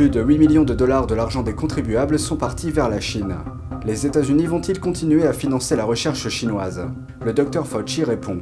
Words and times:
Plus 0.00 0.08
de 0.08 0.22
8 0.22 0.38
millions 0.38 0.64
de 0.64 0.72
dollars 0.72 1.06
de 1.06 1.14
l'argent 1.14 1.42
des 1.42 1.52
contribuables 1.52 2.18
sont 2.18 2.36
partis 2.36 2.70
vers 2.70 2.88
la 2.88 3.00
Chine. 3.00 3.34
Les 3.84 4.06
États-Unis 4.06 4.46
vont-ils 4.46 4.80
continuer 4.80 5.26
à 5.26 5.34
financer 5.34 5.76
la 5.76 5.84
recherche 5.84 6.26
chinoise? 6.30 6.86
Le 7.22 7.34
docteur 7.34 7.66
Fauci 7.66 8.02
répond. 8.02 8.40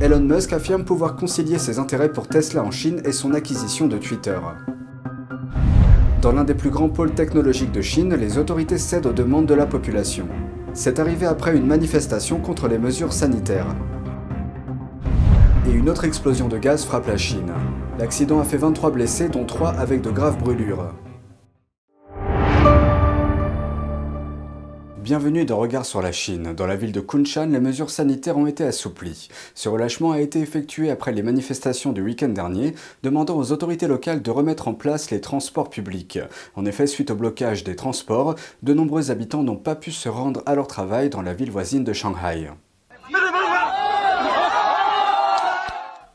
Elon 0.00 0.22
Musk 0.22 0.54
affirme 0.54 0.84
pouvoir 0.84 1.16
concilier 1.16 1.58
ses 1.58 1.78
intérêts 1.78 2.10
pour 2.10 2.28
Tesla 2.28 2.64
en 2.64 2.70
Chine 2.70 3.02
et 3.04 3.12
son 3.12 3.34
acquisition 3.34 3.86
de 3.86 3.98
Twitter. 3.98 4.38
Dans 6.22 6.32
l'un 6.32 6.44
des 6.44 6.54
plus 6.54 6.70
grands 6.70 6.88
pôles 6.88 7.12
technologiques 7.12 7.72
de 7.72 7.82
Chine, 7.82 8.14
les 8.14 8.38
autorités 8.38 8.78
cèdent 8.78 9.04
aux 9.04 9.12
demandes 9.12 9.44
de 9.44 9.52
la 9.52 9.66
population. 9.66 10.26
C'est 10.72 10.98
arrivé 10.98 11.26
après 11.26 11.54
une 11.54 11.66
manifestation 11.66 12.40
contre 12.40 12.68
les 12.68 12.78
mesures 12.78 13.12
sanitaires. 13.12 13.76
Et 15.68 15.72
une 15.72 15.90
autre 15.90 16.06
explosion 16.06 16.48
de 16.48 16.56
gaz 16.56 16.86
frappe 16.86 17.06
la 17.06 17.18
Chine. 17.18 17.52
L'accident 17.96 18.40
a 18.40 18.44
fait 18.44 18.56
23 18.56 18.90
blessés, 18.90 19.28
dont 19.28 19.44
3 19.44 19.68
avec 19.70 20.02
de 20.02 20.10
graves 20.10 20.36
brûlures. 20.36 20.92
Bienvenue 25.00 25.44
dans 25.44 25.58
Regard 25.58 25.86
sur 25.86 26.02
la 26.02 26.10
Chine. 26.10 26.54
Dans 26.56 26.66
la 26.66 26.74
ville 26.74 26.90
de 26.90 27.00
Kunshan, 27.00 27.50
les 27.50 27.60
mesures 27.60 27.90
sanitaires 27.90 28.36
ont 28.36 28.48
été 28.48 28.64
assouplies. 28.64 29.28
Ce 29.54 29.68
relâchement 29.68 30.10
a 30.10 30.20
été 30.20 30.40
effectué 30.40 30.90
après 30.90 31.12
les 31.12 31.22
manifestations 31.22 31.92
du 31.92 32.02
week-end 32.02 32.30
dernier, 32.30 32.74
demandant 33.04 33.36
aux 33.36 33.52
autorités 33.52 33.86
locales 33.86 34.22
de 34.22 34.30
remettre 34.32 34.66
en 34.66 34.74
place 34.74 35.12
les 35.12 35.20
transports 35.20 35.70
publics. 35.70 36.18
En 36.56 36.64
effet, 36.64 36.88
suite 36.88 37.12
au 37.12 37.14
blocage 37.14 37.62
des 37.62 37.76
transports, 37.76 38.34
de 38.64 38.74
nombreux 38.74 39.12
habitants 39.12 39.44
n'ont 39.44 39.56
pas 39.56 39.76
pu 39.76 39.92
se 39.92 40.08
rendre 40.08 40.42
à 40.46 40.56
leur 40.56 40.66
travail 40.66 41.10
dans 41.10 41.22
la 41.22 41.34
ville 41.34 41.52
voisine 41.52 41.84
de 41.84 41.92
Shanghai. 41.92 42.50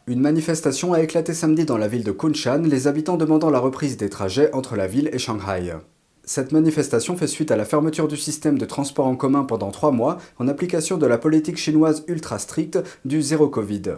Une 0.10 0.22
manifestation 0.22 0.94
a 0.94 1.02
éclaté 1.02 1.36
samedi 1.36 1.66
dans 1.66 1.78
la 1.78 1.88
ville 1.88 2.04
de 2.04 2.12
Kunshan, 2.12 2.64
les 2.64 2.88
habitants 2.88 3.16
demandant 3.16 3.52
la 3.52 3.60
reprise 3.60 3.96
des 3.96 4.10
trajets 4.10 4.52
entre 4.56 4.76
la 4.76 4.88
ville 4.88 5.08
et 5.14 5.20
Shanghai. 5.20 5.76
Cette 6.24 6.52
manifestation 6.52 7.16
fait 7.16 7.28
suite 7.28 7.52
à 7.52 7.56
la 7.56 7.64
fermeture 7.64 8.08
du 8.08 8.18
système 8.18 8.58
de 8.58 8.66
transport 8.66 9.06
en 9.06 9.16
commun 9.16 9.44
pendant 9.44 9.70
trois 9.70 9.92
mois 9.92 10.18
en 10.40 10.48
application 10.48 10.98
de 10.98 11.06
la 11.06 11.20
politique 11.20 11.58
chinoise 11.58 12.06
ultra 12.08 12.40
stricte 12.40 12.80
du 13.06 13.22
zéro 13.22 13.50
Covid. 13.50 13.98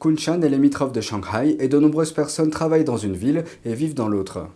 Kunshan 0.00 0.42
est 0.42 0.48
limitrophe 0.48 0.90
de 0.90 1.00
Shanghai 1.00 1.56
et 1.60 1.68
de 1.68 1.78
nombreuses 1.78 2.12
personnes 2.12 2.50
travaillent 2.50 2.82
dans 2.82 2.96
une 2.96 3.14
ville 3.14 3.44
et 3.64 3.74
vivent 3.74 3.94
dans 3.94 4.08
l'autre. 4.08 4.48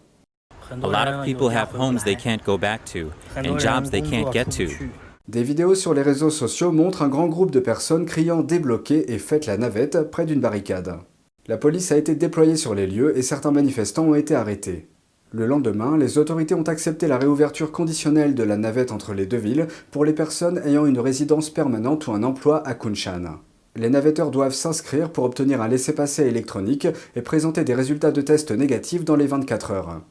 Des 5.32 5.42
vidéos 5.42 5.74
sur 5.74 5.94
les 5.94 6.02
réseaux 6.02 6.28
sociaux 6.28 6.72
montrent 6.72 7.00
un 7.00 7.08
grand 7.08 7.26
groupe 7.26 7.52
de 7.52 7.58
personnes 7.58 8.04
criant 8.04 8.42
débloquer 8.42 9.14
et 9.14 9.18
faites 9.18 9.46
la 9.46 9.56
navette 9.56 10.10
près 10.10 10.26
d'une 10.26 10.42
barricade. 10.42 10.98
La 11.46 11.56
police 11.56 11.90
a 11.90 11.96
été 11.96 12.14
déployée 12.14 12.56
sur 12.56 12.74
les 12.74 12.86
lieux 12.86 13.16
et 13.16 13.22
certains 13.22 13.50
manifestants 13.50 14.08
ont 14.08 14.14
été 14.14 14.34
arrêtés. 14.34 14.90
Le 15.30 15.46
lendemain, 15.46 15.96
les 15.96 16.18
autorités 16.18 16.54
ont 16.54 16.64
accepté 16.64 17.06
la 17.06 17.16
réouverture 17.16 17.72
conditionnelle 17.72 18.34
de 18.34 18.42
la 18.42 18.58
navette 18.58 18.92
entre 18.92 19.14
les 19.14 19.24
deux 19.24 19.38
villes 19.38 19.68
pour 19.90 20.04
les 20.04 20.12
personnes 20.12 20.60
ayant 20.66 20.84
une 20.84 21.00
résidence 21.00 21.48
permanente 21.48 22.08
ou 22.08 22.12
un 22.12 22.24
emploi 22.24 22.62
à 22.68 22.74
Kunshan. 22.74 23.38
Les 23.74 23.88
navetteurs 23.88 24.32
doivent 24.32 24.52
s'inscrire 24.52 25.10
pour 25.10 25.24
obtenir 25.24 25.62
un 25.62 25.68
laissez-passer 25.68 26.24
électronique 26.24 26.88
et 27.16 27.22
présenter 27.22 27.64
des 27.64 27.72
résultats 27.72 28.12
de 28.12 28.20
tests 28.20 28.50
négatifs 28.50 29.06
dans 29.06 29.16
les 29.16 29.28
24 29.28 29.70
heures. 29.70 30.02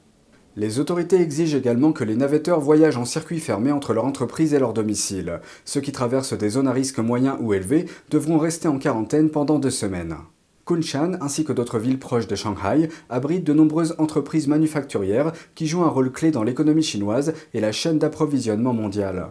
Les 0.57 0.80
autorités 0.80 1.21
exigent 1.21 1.55
également 1.55 1.94
que 1.94 2.03
les 2.03 2.17
navetteurs 2.17 2.59
voyagent 2.59 2.97
en 2.97 3.05
circuit 3.05 3.39
fermé 3.39 3.71
entre 3.71 3.94
leur 3.94 4.03
entreprise 4.03 4.53
et 4.53 4.59
leur 4.59 4.73
domicile. 4.73 5.39
Ceux 5.63 5.80
qui 5.80 5.94
traversent 5.94 6.38
des 6.38 6.49
zones 6.49 6.67
à 6.67 6.73
risque 6.73 6.99
moyen 6.99 7.38
ou 7.39 7.53
élevé 7.53 7.85
devront 8.09 8.38
rester 8.38 8.67
en 8.67 8.77
quarantaine 8.77 9.29
pendant 9.29 9.59
deux 9.59 9.69
semaines. 9.69 10.17
Kunshan, 10.66 11.13
ainsi 11.22 11.45
que 11.45 11.53
d'autres 11.53 11.79
villes 11.79 11.99
proches 11.99 12.27
de 12.27 12.35
Shanghai, 12.35 12.89
abritent 13.09 13.45
de 13.45 13.53
nombreuses 13.53 13.95
entreprises 13.97 14.47
manufacturières 14.47 15.31
qui 15.55 15.67
jouent 15.67 15.83
un 15.83 15.89
rôle 15.89 16.11
clé 16.11 16.31
dans 16.31 16.44
l'économie 16.44 16.83
chinoise 16.83 17.33
et 17.53 17.61
la 17.61 17.72
chaîne 17.72 17.97
d'approvisionnement 17.97 18.73
mondiale. 18.73 19.27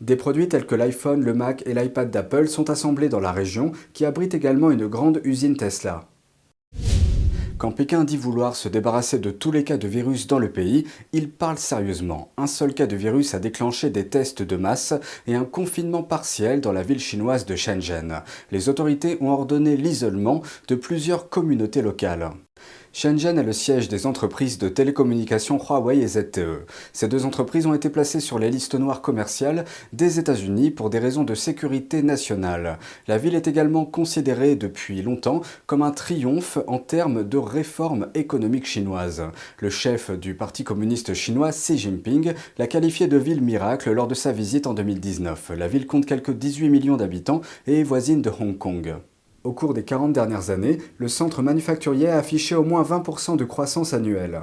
Des 0.00 0.16
produits 0.16 0.48
tels 0.48 0.66
que 0.66 0.74
l'iPhone, 0.74 1.22
le 1.22 1.34
Mac 1.34 1.62
et 1.66 1.74
l'iPad 1.74 2.10
d'Apple 2.10 2.48
sont 2.48 2.70
assemblés 2.70 3.10
dans 3.10 3.20
la 3.20 3.32
région, 3.32 3.72
qui 3.92 4.04
abrite 4.04 4.34
également 4.34 4.70
une 4.70 4.86
grande 4.86 5.20
usine 5.24 5.56
Tesla. 5.56 6.08
Quand 7.56 7.70
Pékin 7.70 8.02
dit 8.02 8.16
vouloir 8.16 8.56
se 8.56 8.68
débarrasser 8.68 9.20
de 9.20 9.30
tous 9.30 9.52
les 9.52 9.62
cas 9.62 9.76
de 9.76 9.86
virus 9.86 10.26
dans 10.26 10.40
le 10.40 10.50
pays, 10.50 10.86
il 11.12 11.30
parle 11.30 11.56
sérieusement. 11.56 12.32
Un 12.36 12.48
seul 12.48 12.74
cas 12.74 12.86
de 12.86 12.96
virus 12.96 13.32
a 13.32 13.38
déclenché 13.38 13.90
des 13.90 14.08
tests 14.08 14.42
de 14.42 14.56
masse 14.56 14.92
et 15.28 15.36
un 15.36 15.44
confinement 15.44 16.02
partiel 16.02 16.60
dans 16.60 16.72
la 16.72 16.82
ville 16.82 16.98
chinoise 16.98 17.46
de 17.46 17.54
Shenzhen. 17.54 18.22
Les 18.50 18.68
autorités 18.68 19.18
ont 19.20 19.30
ordonné 19.30 19.76
l'isolement 19.76 20.42
de 20.66 20.74
plusieurs 20.74 21.28
communautés 21.28 21.82
locales. 21.82 22.32
Shenzhen 22.96 23.38
est 23.38 23.42
le 23.42 23.52
siège 23.52 23.88
des 23.88 24.06
entreprises 24.06 24.56
de 24.56 24.68
télécommunications 24.68 25.58
Huawei 25.58 25.98
et 25.98 26.06
ZTE. 26.06 26.64
Ces 26.92 27.08
deux 27.08 27.26
entreprises 27.26 27.66
ont 27.66 27.74
été 27.74 27.90
placées 27.90 28.20
sur 28.20 28.38
les 28.38 28.52
listes 28.52 28.76
noires 28.76 29.02
commerciales 29.02 29.64
des 29.92 30.20
États-Unis 30.20 30.70
pour 30.70 30.90
des 30.90 31.00
raisons 31.00 31.24
de 31.24 31.34
sécurité 31.34 32.04
nationale. 32.04 32.78
La 33.08 33.18
ville 33.18 33.34
est 33.34 33.48
également 33.48 33.84
considérée 33.84 34.54
depuis 34.54 35.02
longtemps 35.02 35.40
comme 35.66 35.82
un 35.82 35.90
triomphe 35.90 36.58
en 36.68 36.78
termes 36.78 37.28
de 37.28 37.36
réforme 37.36 38.10
économique 38.14 38.64
chinoise. 38.64 39.24
Le 39.58 39.70
chef 39.70 40.12
du 40.12 40.36
Parti 40.36 40.62
communiste 40.62 41.14
chinois, 41.14 41.50
Xi 41.50 41.76
Jinping, 41.76 42.32
l'a 42.58 42.68
qualifiée 42.68 43.08
de 43.08 43.16
ville 43.16 43.42
miracle 43.42 43.90
lors 43.90 44.06
de 44.06 44.14
sa 44.14 44.30
visite 44.30 44.68
en 44.68 44.72
2019. 44.72 45.50
La 45.56 45.66
ville 45.66 45.88
compte 45.88 46.06
quelques 46.06 46.30
18 46.30 46.68
millions 46.68 46.96
d'habitants 46.96 47.40
et 47.66 47.80
est 47.80 47.82
voisine 47.82 48.22
de 48.22 48.30
Hong 48.30 48.56
Kong. 48.56 48.94
Au 49.44 49.52
cours 49.52 49.74
des 49.74 49.84
40 49.84 50.14
dernières 50.14 50.48
années, 50.48 50.78
le 50.96 51.06
centre 51.06 51.42
manufacturier 51.42 52.08
a 52.08 52.16
affiché 52.16 52.54
au 52.54 52.64
moins 52.64 52.82
20% 52.82 53.36
de 53.36 53.44
croissance 53.44 53.92
annuelle. 53.92 54.40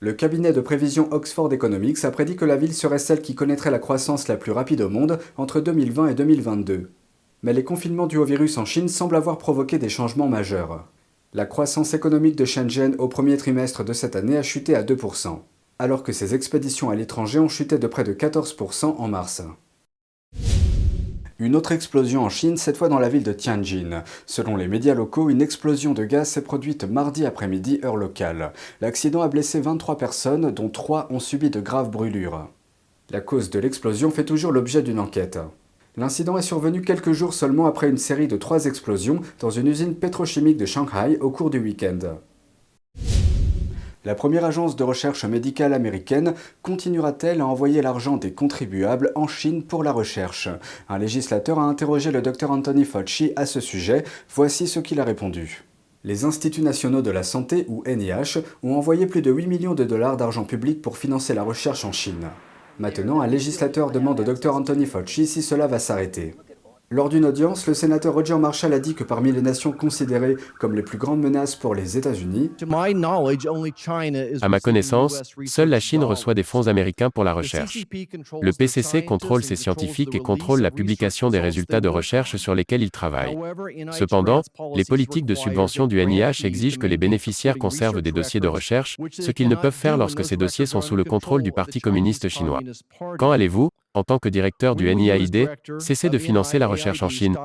Le 0.00 0.12
cabinet 0.12 0.52
de 0.52 0.60
prévision 0.60 1.06
Oxford 1.12 1.52
Economics 1.52 2.04
a 2.04 2.10
prédit 2.10 2.34
que 2.34 2.44
la 2.44 2.56
ville 2.56 2.74
serait 2.74 2.98
celle 2.98 3.22
qui 3.22 3.36
connaîtrait 3.36 3.70
la 3.70 3.78
croissance 3.78 4.26
la 4.26 4.36
plus 4.36 4.50
rapide 4.50 4.80
au 4.80 4.88
monde 4.88 5.20
entre 5.36 5.60
2020 5.60 6.08
et 6.08 6.14
2022. 6.14 6.90
Mais 7.44 7.52
les 7.52 7.62
confinements 7.62 8.08
dus 8.08 8.16
au 8.16 8.24
virus 8.24 8.58
en 8.58 8.64
Chine 8.64 8.88
semblent 8.88 9.14
avoir 9.14 9.38
provoqué 9.38 9.78
des 9.78 9.88
changements 9.88 10.28
majeurs. 10.28 10.88
La 11.32 11.46
croissance 11.46 11.94
économique 11.94 12.36
de 12.36 12.44
Shenzhen 12.44 12.96
au 12.98 13.06
premier 13.06 13.36
trimestre 13.36 13.84
de 13.84 13.92
cette 13.92 14.16
année 14.16 14.36
a 14.36 14.42
chuté 14.42 14.74
à 14.74 14.82
2%, 14.82 15.38
alors 15.78 16.02
que 16.02 16.12
ses 16.12 16.34
expéditions 16.34 16.90
à 16.90 16.96
l'étranger 16.96 17.38
ont 17.38 17.48
chuté 17.48 17.78
de 17.78 17.86
près 17.86 18.02
de 18.02 18.12
14% 18.12 18.96
en 18.98 19.06
mars. 19.06 19.42
Une 21.40 21.56
autre 21.56 21.72
explosion 21.72 22.22
en 22.22 22.28
Chine, 22.28 22.56
cette 22.56 22.76
fois 22.76 22.88
dans 22.88 23.00
la 23.00 23.08
ville 23.08 23.24
de 23.24 23.32
Tianjin. 23.32 24.04
Selon 24.24 24.54
les 24.54 24.68
médias 24.68 24.94
locaux, 24.94 25.30
une 25.30 25.42
explosion 25.42 25.92
de 25.92 26.04
gaz 26.04 26.28
s'est 26.28 26.44
produite 26.44 26.84
mardi 26.84 27.26
après-midi, 27.26 27.80
heure 27.82 27.96
locale. 27.96 28.52
L'accident 28.80 29.20
a 29.20 29.26
blessé 29.26 29.60
23 29.60 29.98
personnes, 29.98 30.52
dont 30.52 30.68
3 30.68 31.08
ont 31.10 31.18
subi 31.18 31.50
de 31.50 31.60
graves 31.60 31.90
brûlures. 31.90 32.48
La 33.10 33.20
cause 33.20 33.50
de 33.50 33.58
l'explosion 33.58 34.12
fait 34.12 34.24
toujours 34.24 34.52
l'objet 34.52 34.82
d'une 34.82 35.00
enquête. 35.00 35.40
L'incident 35.96 36.38
est 36.38 36.42
survenu 36.42 36.82
quelques 36.82 37.12
jours 37.12 37.34
seulement 37.34 37.66
après 37.66 37.88
une 37.88 37.98
série 37.98 38.28
de 38.28 38.36
trois 38.36 38.66
explosions 38.66 39.20
dans 39.40 39.50
une 39.50 39.66
usine 39.66 39.96
pétrochimique 39.96 40.56
de 40.56 40.66
Shanghai 40.66 41.18
au 41.20 41.30
cours 41.30 41.50
du 41.50 41.58
week-end. 41.58 41.98
La 44.06 44.14
première 44.14 44.44
agence 44.44 44.76
de 44.76 44.84
recherche 44.84 45.24
médicale 45.24 45.72
américaine 45.72 46.34
continuera-t-elle 46.60 47.40
à 47.40 47.46
envoyer 47.46 47.80
l'argent 47.80 48.18
des 48.18 48.34
contribuables 48.34 49.12
en 49.14 49.26
Chine 49.26 49.62
pour 49.62 49.82
la 49.82 49.92
recherche? 49.92 50.50
Un 50.90 50.98
législateur 50.98 51.58
a 51.58 51.62
interrogé 51.62 52.10
le 52.10 52.20
Dr 52.20 52.50
Anthony 52.50 52.84
Fauci 52.84 53.32
à 53.34 53.46
ce 53.46 53.60
sujet. 53.60 54.04
Voici 54.34 54.68
ce 54.68 54.78
qu'il 54.78 55.00
a 55.00 55.04
répondu. 55.04 55.64
Les 56.04 56.26
Instituts 56.26 56.60
nationaux 56.60 57.00
de 57.00 57.10
la 57.10 57.22
santé, 57.22 57.64
ou 57.68 57.82
NIH, 57.86 58.42
ont 58.62 58.74
envoyé 58.74 59.06
plus 59.06 59.22
de 59.22 59.32
8 59.32 59.46
millions 59.46 59.74
de 59.74 59.84
dollars 59.84 60.18
d'argent 60.18 60.44
public 60.44 60.82
pour 60.82 60.98
financer 60.98 61.32
la 61.32 61.42
recherche 61.42 61.86
en 61.86 61.92
Chine. 61.92 62.28
Maintenant, 62.78 63.22
un 63.22 63.26
législateur 63.26 63.90
demande 63.90 64.20
au 64.20 64.24
Dr 64.24 64.54
Anthony 64.54 64.84
Fauci 64.84 65.26
si 65.26 65.40
cela 65.40 65.66
va 65.66 65.78
s'arrêter. 65.78 66.34
Lors 66.90 67.08
d'une 67.08 67.24
audience, 67.24 67.66
le 67.66 67.74
sénateur 67.74 68.14
Roger 68.14 68.36
Marshall 68.36 68.72
a 68.72 68.78
dit 68.78 68.94
que 68.94 69.04
parmi 69.04 69.32
les 69.32 69.42
nations 69.42 69.72
considérées 69.72 70.36
comme 70.60 70.74
les 70.74 70.82
plus 70.82 70.98
grandes 70.98 71.20
menaces 71.20 71.56
pour 71.56 71.74
les 71.74 71.96
États-Unis, 71.96 72.50
à 74.42 74.48
ma 74.48 74.60
connaissance, 74.60 75.22
seule 75.46 75.70
la 75.70 75.80
Chine 75.80 76.04
reçoit 76.04 76.34
des 76.34 76.42
fonds 76.42 76.68
américains 76.68 77.10
pour 77.10 77.24
la 77.24 77.32
recherche. 77.32 77.84
Le 78.40 78.52
PCC 78.52 79.04
contrôle 79.04 79.42
ses 79.42 79.56
scientifiques 79.56 80.14
et 80.14 80.20
contrôle 80.20 80.60
la 80.60 80.70
publication 80.70 81.30
des 81.30 81.40
résultats 81.40 81.80
de 81.80 81.88
recherche 81.88 82.36
sur 82.36 82.54
lesquels 82.54 82.82
ils 82.82 82.90
travaillent. 82.90 83.38
Cependant, 83.90 84.42
les 84.76 84.84
politiques 84.84 85.26
de 85.26 85.34
subvention 85.34 85.86
du 85.86 86.04
NIH 86.04 86.44
exigent 86.44 86.78
que 86.78 86.86
les 86.86 86.98
bénéficiaires 86.98 87.56
conservent 87.58 88.02
des 88.02 88.12
dossiers 88.12 88.40
de 88.40 88.48
recherche, 88.48 88.96
ce 89.10 89.30
qu'ils 89.30 89.48
ne 89.48 89.56
peuvent 89.56 89.72
faire 89.72 89.96
lorsque 89.96 90.24
ces 90.24 90.36
dossiers 90.36 90.66
sont 90.66 90.80
sous 90.80 90.96
le 90.96 91.04
contrôle 91.04 91.42
du 91.42 91.52
Parti 91.52 91.80
communiste 91.80 92.28
chinois. 92.28 92.60
Quand 93.18 93.30
allez-vous, 93.30 93.70
en 93.94 94.02
tant 94.02 94.18
que 94.18 94.28
directeur 94.28 94.76
du 94.76 94.92
NIAID, 94.94 95.48
cesser 95.78 96.10
de 96.10 96.18
financer 96.18 96.58
la 96.58 96.66
recherche 96.66 97.02
en 97.02 97.08
Chine. 97.08 97.36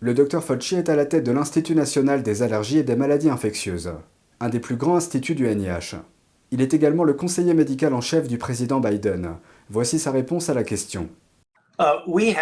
Le 0.00 0.14
Dr 0.14 0.42
Fauci 0.42 0.74
est 0.74 0.88
à 0.88 0.96
la 0.96 1.06
tête 1.06 1.24
de 1.24 1.32
l'Institut 1.32 1.74
national 1.74 2.22
des 2.22 2.42
allergies 2.42 2.78
et 2.78 2.82
des 2.82 2.96
maladies 2.96 3.30
infectieuses, 3.30 3.92
un 4.40 4.48
des 4.48 4.60
plus 4.60 4.76
grands 4.76 4.96
instituts 4.96 5.34
du 5.34 5.46
NIH. 5.46 5.96
Il 6.50 6.60
est 6.60 6.74
également 6.74 7.04
le 7.04 7.14
conseiller 7.14 7.54
médical 7.54 7.94
en 7.94 8.00
chef 8.00 8.28
du 8.28 8.38
président 8.38 8.78
Biden. 8.78 9.36
Voici 9.70 9.98
sa 9.98 10.10
réponse 10.10 10.48
à 10.48 10.54
la 10.54 10.64
question. 10.64 11.08
Uh, 11.78 12.34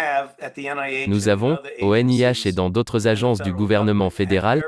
Nous 1.07 1.27
avons, 1.27 1.57
au 1.81 1.95
NIH 1.95 2.45
et 2.45 2.51
dans 2.51 2.69
d'autres 2.69 3.07
agences 3.07 3.41
du 3.41 3.53
gouvernement 3.53 4.09
fédéral, 4.09 4.63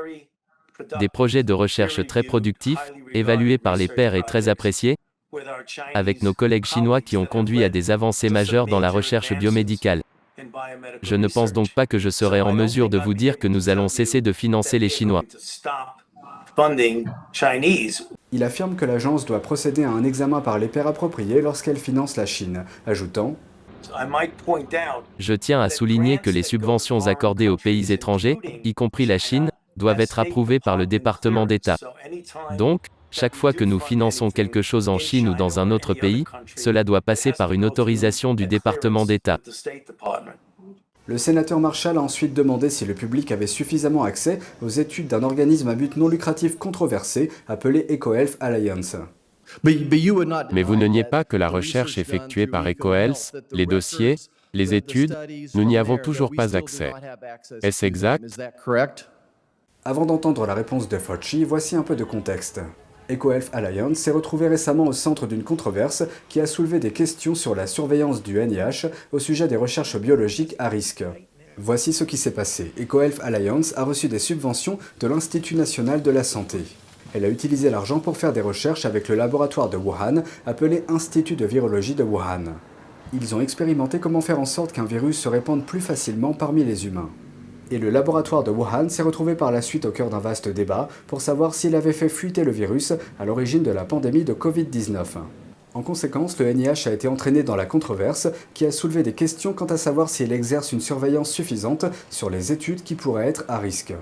Des 1.00 1.08
projets 1.08 1.42
de 1.42 1.52
recherche 1.52 2.06
très 2.06 2.22
productifs, 2.22 2.92
évalués 3.12 3.58
par 3.58 3.74
les 3.76 3.88
pairs 3.88 4.14
et 4.14 4.22
très 4.22 4.48
appréciés, 4.48 4.96
avec 5.94 6.22
nos 6.22 6.34
collègues 6.34 6.64
chinois 6.64 7.00
qui 7.00 7.16
ont 7.16 7.26
conduit 7.26 7.64
à 7.64 7.68
des 7.68 7.90
avancées 7.90 8.30
majeures 8.30 8.66
dans 8.66 8.80
la 8.80 8.90
recherche 8.90 9.32
biomédicale. 9.32 10.02
Je 11.02 11.16
ne 11.16 11.28
pense 11.28 11.52
donc 11.52 11.70
pas 11.70 11.86
que 11.86 11.98
je 11.98 12.10
serai 12.10 12.40
en 12.40 12.52
mesure 12.52 12.88
de 12.88 12.98
vous 12.98 13.14
dire 13.14 13.38
que 13.38 13.48
nous 13.48 13.68
allons 13.68 13.88
cesser 13.88 14.20
de 14.20 14.32
financer 14.32 14.78
les 14.78 14.88
Chinois. 14.88 15.24
Il 18.30 18.42
affirme 18.42 18.76
que 18.76 18.84
l'agence 18.84 19.24
doit 19.24 19.42
procéder 19.42 19.84
à 19.84 19.90
un 19.90 20.04
examen 20.04 20.40
par 20.40 20.58
les 20.58 20.68
pairs 20.68 20.86
appropriés 20.86 21.40
lorsqu'elle 21.40 21.78
finance 21.78 22.16
la 22.16 22.26
Chine, 22.26 22.64
ajoutant 22.86 23.36
Je 25.18 25.34
tiens 25.34 25.60
à 25.60 25.68
souligner 25.68 26.18
que 26.18 26.30
les 26.30 26.42
subventions 26.42 27.06
accordées 27.06 27.48
aux 27.48 27.56
pays 27.56 27.92
étrangers, 27.92 28.38
y 28.64 28.74
compris 28.74 29.06
la 29.06 29.18
Chine, 29.18 29.50
doivent 29.76 30.00
être 30.00 30.18
approuvées 30.18 30.60
par 30.60 30.76
le 30.76 30.86
département 30.86 31.46
d'État. 31.46 31.76
Donc, 32.56 32.86
chaque 33.10 33.34
fois 33.34 33.52
que 33.52 33.64
nous 33.64 33.78
finançons 33.78 34.30
quelque 34.30 34.62
chose 34.62 34.88
en 34.88 34.98
Chine 34.98 35.28
ou 35.28 35.34
dans 35.34 35.58
un 35.58 35.70
autre 35.70 35.94
pays, 35.94 36.24
cela 36.56 36.84
doit 36.84 37.00
passer 37.00 37.32
par 37.32 37.52
une 37.52 37.64
autorisation 37.64 38.34
du 38.34 38.46
département 38.46 39.04
d'État. 39.04 39.38
Le 41.06 41.16
sénateur 41.16 41.58
Marshall 41.58 41.96
a 41.96 42.02
ensuite 42.02 42.34
demandé 42.34 42.68
si 42.68 42.84
le 42.84 42.92
public 42.94 43.32
avait 43.32 43.46
suffisamment 43.46 44.04
accès 44.04 44.40
aux 44.60 44.68
études 44.68 45.06
d'un 45.06 45.22
organisme 45.22 45.68
à 45.68 45.74
but 45.74 45.96
non 45.96 46.06
lucratif 46.06 46.58
controversé 46.58 47.30
appelé 47.48 47.86
EcoHealth 47.88 48.36
Alliance. 48.40 48.96
Mais 49.64 50.62
vous 50.62 50.76
ne 50.76 50.86
niez 50.86 51.04
pas 51.04 51.24
que 51.24 51.38
la 51.38 51.48
recherche 51.48 51.96
effectuée 51.96 52.46
par 52.46 52.68
EcoHealth, 52.68 53.34
les 53.52 53.64
dossiers, 53.64 54.16
les 54.52 54.74
études, 54.74 55.16
nous 55.54 55.64
n'y 55.64 55.78
avons 55.78 55.96
toujours 55.96 56.32
pas 56.36 56.56
accès. 56.56 56.92
Est-ce 57.62 57.86
exact? 57.86 58.38
Avant 59.86 60.04
d'entendre 60.04 60.46
la 60.46 60.52
réponse 60.52 60.90
de 60.90 60.98
Fauci, 60.98 61.44
voici 61.44 61.74
un 61.74 61.82
peu 61.82 61.96
de 61.96 62.04
contexte. 62.04 62.60
EcoHealth 63.08 63.48
Alliance 63.52 63.98
s'est 63.98 64.10
retrouvé 64.10 64.48
récemment 64.48 64.86
au 64.86 64.92
centre 64.92 65.26
d'une 65.26 65.42
controverse 65.42 66.04
qui 66.28 66.40
a 66.40 66.46
soulevé 66.46 66.78
des 66.78 66.90
questions 66.90 67.34
sur 67.34 67.54
la 67.54 67.66
surveillance 67.66 68.22
du 68.22 68.38
NIH 68.38 68.86
au 69.12 69.18
sujet 69.18 69.48
des 69.48 69.56
recherches 69.56 69.96
biologiques 69.96 70.54
à 70.58 70.68
risque. 70.68 71.04
Voici 71.56 71.92
ce 71.92 72.04
qui 72.04 72.16
s'est 72.16 72.32
passé. 72.32 72.72
EcoHealth 72.78 73.20
Alliance 73.20 73.72
a 73.76 73.84
reçu 73.84 74.08
des 74.08 74.18
subventions 74.18 74.78
de 75.00 75.06
l'Institut 75.06 75.54
national 75.54 76.02
de 76.02 76.10
la 76.10 76.22
santé. 76.22 76.58
Elle 77.14 77.24
a 77.24 77.30
utilisé 77.30 77.70
l'argent 77.70 77.98
pour 77.98 78.18
faire 78.18 78.34
des 78.34 78.42
recherches 78.42 78.84
avec 78.84 79.08
le 79.08 79.14
laboratoire 79.14 79.70
de 79.70 79.78
Wuhan, 79.78 80.22
appelé 80.46 80.84
Institut 80.88 81.36
de 81.36 81.46
virologie 81.46 81.94
de 81.94 82.04
Wuhan. 82.04 82.56
Ils 83.14 83.34
ont 83.34 83.40
expérimenté 83.40 83.98
comment 83.98 84.20
faire 84.20 84.38
en 84.38 84.44
sorte 84.44 84.72
qu'un 84.72 84.84
virus 84.84 85.18
se 85.18 85.30
répande 85.30 85.64
plus 85.64 85.80
facilement 85.80 86.34
parmi 86.34 86.62
les 86.62 86.86
humains 86.86 87.10
et 87.70 87.78
le 87.78 87.90
laboratoire 87.90 88.44
de 88.44 88.50
Wuhan 88.50 88.88
s'est 88.88 89.02
retrouvé 89.02 89.34
par 89.34 89.52
la 89.52 89.62
suite 89.62 89.84
au 89.84 89.90
cœur 89.90 90.10
d'un 90.10 90.18
vaste 90.18 90.48
débat 90.48 90.88
pour 91.06 91.20
savoir 91.20 91.54
s'il 91.54 91.74
avait 91.74 91.92
fait 91.92 92.08
fuiter 92.08 92.44
le 92.44 92.50
virus 92.50 92.92
à 93.18 93.24
l'origine 93.24 93.62
de 93.62 93.70
la 93.70 93.84
pandémie 93.84 94.24
de 94.24 94.34
Covid-19. 94.34 95.04
En 95.74 95.82
conséquence, 95.82 96.38
le 96.38 96.52
NIH 96.52 96.88
a 96.88 96.92
été 96.92 97.08
entraîné 97.08 97.42
dans 97.42 97.56
la 97.56 97.66
controverse 97.66 98.28
qui 98.54 98.66
a 98.66 98.72
soulevé 98.72 99.02
des 99.02 99.12
questions 99.12 99.52
quant 99.52 99.66
à 99.66 99.76
savoir 99.76 100.08
si 100.08 100.22
elle 100.22 100.32
exerce 100.32 100.72
une 100.72 100.80
surveillance 100.80 101.30
suffisante 101.30 101.84
sur 102.10 102.30
les 102.30 102.52
études 102.52 102.82
qui 102.82 102.94
pourraient 102.94 103.28
être 103.28 103.44
à 103.48 103.58
risque. 103.58 103.94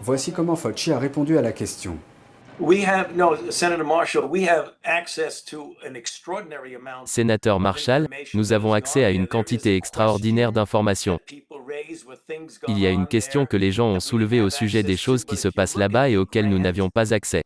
Voici 0.00 0.32
comment 0.32 0.56
Fauci 0.56 0.92
a 0.92 0.98
répondu 0.98 1.36
à 1.36 1.42
la 1.42 1.52
question. 1.52 1.98
Sénateur 7.06 7.60
Marshall, 7.60 8.08
nous 8.34 8.52
avons 8.52 8.74
accès 8.74 9.04
à 9.04 9.10
une 9.10 9.26
quantité 9.26 9.76
extraordinaire 9.76 10.52
d'informations. 10.52 11.18
Il 12.68 12.78
y 12.78 12.86
a 12.86 12.90
une 12.90 13.06
question 13.06 13.46
que 13.46 13.56
les 13.56 13.72
gens 13.72 13.88
ont 13.88 14.00
soulevée 14.00 14.40
au 14.40 14.50
sujet 14.50 14.82
des 14.82 14.96
choses 14.96 15.24
qui 15.24 15.36
se 15.36 15.48
passent 15.48 15.76
là-bas 15.76 16.08
et 16.08 16.16
auxquelles 16.16 16.48
nous 16.48 16.58
n'avions 16.58 16.90
pas 16.90 17.14
accès. 17.14 17.42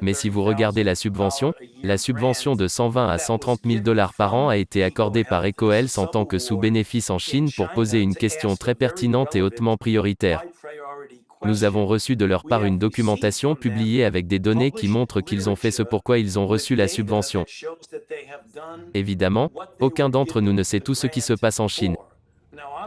Mais 0.00 0.14
si 0.14 0.28
vous 0.28 0.42
regardez 0.42 0.84
la 0.84 0.94
subvention, 0.94 1.52
la 1.82 1.98
subvention 1.98 2.56
de 2.56 2.68
120 2.68 3.08
à 3.08 3.18
130 3.18 3.60
000 3.64 3.80
dollars 3.80 4.14
par 4.14 4.34
an 4.34 4.48
a 4.48 4.56
été 4.56 4.82
accordée 4.82 5.24
par 5.24 5.44
EcoHealth 5.44 5.98
en 5.98 6.06
tant 6.06 6.24
que 6.24 6.38
sous-bénéfice 6.38 7.10
en 7.10 7.18
Chine 7.18 7.50
pour 7.56 7.68
poser 7.70 8.00
une 8.00 8.14
question 8.14 8.56
très 8.56 8.74
pertinente 8.74 9.36
et 9.36 9.42
hautement 9.42 9.76
prioritaire. 9.76 10.42
Nous 11.42 11.64
avons 11.64 11.86
reçu 11.86 12.16
de 12.16 12.26
leur 12.26 12.44
part 12.44 12.64
une 12.64 12.78
documentation 12.78 13.54
publiée 13.54 14.04
avec 14.04 14.26
des 14.26 14.38
données 14.38 14.70
qui 14.70 14.88
montrent 14.88 15.22
qu'ils 15.22 15.48
ont 15.48 15.56
fait 15.56 15.70
ce 15.70 15.82
pourquoi 15.82 16.18
ils 16.18 16.38
ont 16.38 16.46
reçu 16.46 16.76
la 16.76 16.86
subvention. 16.86 17.46
Évidemment, 18.92 19.50
aucun 19.80 20.10
d'entre 20.10 20.42
nous 20.42 20.52
ne 20.52 20.62
sait 20.62 20.80
tout 20.80 20.94
ce 20.94 21.06
qui 21.06 21.22
se 21.22 21.32
passe 21.32 21.58
en 21.58 21.68
Chine. 21.68 21.96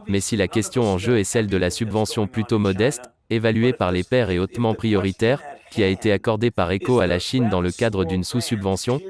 Mais 0.08 0.20
si 0.20 0.36
la 0.36 0.48
question 0.48 0.84
en 0.84 0.98
jeu 0.98 1.20
est 1.20 1.24
celle 1.24 1.48
de 1.48 1.58
la 1.58 1.70
subvention 1.70 2.28
plutôt 2.28 2.60
modeste, 2.60 3.04
évaluée 3.30 3.74
par 3.74 3.92
les 3.92 4.04
pairs 4.04 4.30
et 4.30 4.40
hautement 4.40 4.74
prioritaire, 4.74 5.42
qui 5.72 5.84
a 5.84 5.88
été 5.88 6.12
accordée 6.12 6.52
par 6.52 6.72
ECHO 6.72 7.00
à 7.00 7.08
la 7.08 7.20
Chine 7.20 7.50
dans 7.50 7.62
le 7.62 7.72
cadre 7.72 8.06
d'une 8.06 8.24
sous-subvention, 8.24 9.02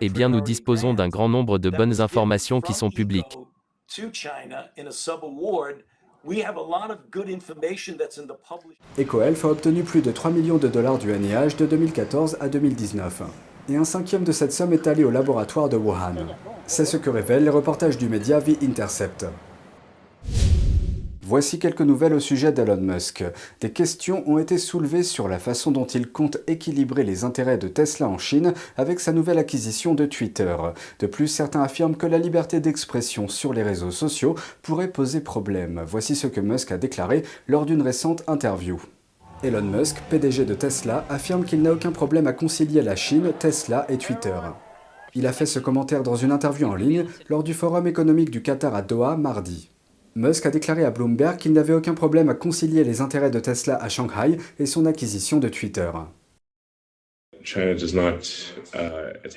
eh 0.00 0.08
bien 0.08 0.28
nous 0.28 0.40
disposons 0.40 0.94
d'un 0.94 1.08
grand 1.08 1.28
nombre 1.28 1.58
de 1.58 1.70
bonnes 1.70 2.00
informations 2.00 2.60
qui 2.60 2.74
sont 2.74 2.90
publiques. 2.90 3.38
EcoHealth 8.98 9.44
a 9.44 9.48
obtenu 9.48 9.82
plus 9.82 10.02
de 10.02 10.10
3 10.10 10.30
millions 10.30 10.58
de 10.58 10.68
dollars 10.68 10.98
du 10.98 11.12
NIH 11.12 11.56
de 11.58 11.66
2014 11.66 12.38
à 12.40 12.48
2019. 12.48 13.22
Et 13.68 13.76
un 13.76 13.84
cinquième 13.84 14.24
de 14.24 14.32
cette 14.32 14.52
somme 14.52 14.72
est 14.72 14.86
allé 14.86 15.04
au 15.04 15.10
laboratoire 15.10 15.68
de 15.68 15.76
Wuhan. 15.76 16.14
C'est 16.66 16.84
ce 16.84 16.96
que 16.96 17.10
révèlent 17.10 17.44
les 17.44 17.50
reportages 17.50 17.98
du 17.98 18.08
média 18.08 18.40
The 18.40 18.62
Intercept. 18.62 19.26
Voici 21.28 21.58
quelques 21.58 21.80
nouvelles 21.80 22.14
au 22.14 22.20
sujet 22.20 22.52
d'Elon 22.52 22.76
Musk. 22.76 23.24
Des 23.60 23.70
questions 23.70 24.22
ont 24.30 24.38
été 24.38 24.58
soulevées 24.58 25.02
sur 25.02 25.26
la 25.26 25.40
façon 25.40 25.72
dont 25.72 25.84
il 25.84 26.06
compte 26.06 26.38
équilibrer 26.46 27.02
les 27.02 27.24
intérêts 27.24 27.58
de 27.58 27.66
Tesla 27.66 28.06
en 28.06 28.16
Chine 28.16 28.54
avec 28.76 29.00
sa 29.00 29.10
nouvelle 29.10 29.38
acquisition 29.38 29.96
de 29.96 30.06
Twitter. 30.06 30.54
De 31.00 31.08
plus, 31.08 31.26
certains 31.26 31.62
affirment 31.62 31.96
que 31.96 32.06
la 32.06 32.18
liberté 32.18 32.60
d'expression 32.60 33.26
sur 33.26 33.52
les 33.52 33.64
réseaux 33.64 33.90
sociaux 33.90 34.36
pourrait 34.62 34.92
poser 34.92 35.20
problème. 35.20 35.82
Voici 35.84 36.14
ce 36.14 36.28
que 36.28 36.40
Musk 36.40 36.70
a 36.70 36.78
déclaré 36.78 37.24
lors 37.48 37.66
d'une 37.66 37.82
récente 37.82 38.22
interview. 38.28 38.80
Elon 39.42 39.62
Musk, 39.62 39.96
PDG 40.08 40.44
de 40.44 40.54
Tesla, 40.54 41.04
affirme 41.10 41.44
qu'il 41.44 41.60
n'a 41.60 41.72
aucun 41.72 41.90
problème 41.90 42.28
à 42.28 42.34
concilier 42.34 42.82
la 42.82 42.94
Chine, 42.94 43.32
Tesla 43.36 43.84
et 43.88 43.98
Twitter. 43.98 44.38
Il 45.16 45.26
a 45.26 45.32
fait 45.32 45.46
ce 45.46 45.58
commentaire 45.58 46.04
dans 46.04 46.14
une 46.14 46.30
interview 46.30 46.68
en 46.68 46.76
ligne 46.76 47.06
lors 47.28 47.42
du 47.42 47.52
Forum 47.52 47.88
économique 47.88 48.30
du 48.30 48.42
Qatar 48.42 48.76
à 48.76 48.82
Doha 48.82 49.16
mardi. 49.16 49.70
Musk 50.16 50.46
a 50.46 50.50
déclaré 50.50 50.82
à 50.82 50.90
Bloomberg 50.90 51.36
qu'il 51.36 51.52
n'avait 51.52 51.74
aucun 51.74 51.92
problème 51.92 52.30
à 52.30 52.34
concilier 52.34 52.84
les 52.84 53.02
intérêts 53.02 53.30
de 53.30 53.38
Tesla 53.38 53.76
à 53.76 53.90
Shanghai 53.90 54.38
et 54.58 54.64
son 54.64 54.86
acquisition 54.86 55.38
de 55.38 55.48
Twitter. 55.48 55.90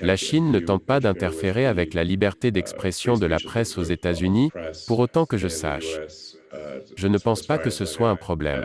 La 0.01 0.15
Chine 0.15 0.51
ne 0.51 0.59
tente 0.59 0.85
pas 0.85 1.01
d'interférer 1.01 1.65
avec 1.65 1.93
la 1.93 2.05
liberté 2.05 2.51
d'expression 2.51 3.17
de 3.17 3.25
la 3.25 3.39
presse 3.39 3.77
aux 3.77 3.83
États-Unis, 3.83 4.51
pour 4.87 4.99
autant 4.99 5.25
que 5.25 5.37
je 5.37 5.49
sache. 5.49 5.99
Je 6.95 7.07
ne 7.07 7.17
pense 7.17 7.45
pas 7.45 7.57
que 7.57 7.69
ce 7.69 7.83
soit 7.83 8.09
un 8.09 8.15
problème. 8.15 8.63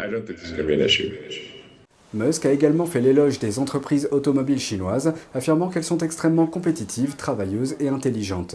Musk 2.15 2.47
a 2.47 2.53
également 2.53 2.87
fait 2.87 3.01
l'éloge 3.01 3.41
des 3.41 3.59
entreprises 3.59 4.09
automobiles 4.13 4.61
chinoises, 4.61 5.15
affirmant 5.35 5.69
qu'elles 5.69 5.83
sont 5.83 5.99
extrêmement 5.99 6.47
compétitives, 6.47 7.17
travailleuses 7.17 7.75
et 7.81 7.89
intelligentes. 7.89 8.55